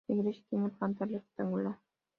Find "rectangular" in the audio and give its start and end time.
1.05-1.77